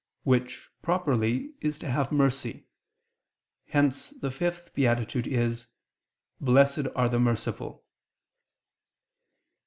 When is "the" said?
4.09-4.31, 7.07-7.19